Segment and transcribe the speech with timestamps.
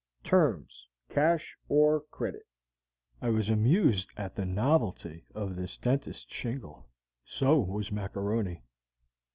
[0.23, 2.47] TERMS CASH or credit.
[3.21, 6.89] I was amused at the novelty of this dentist's shingle;
[7.23, 8.61] so was Mac A'Rony.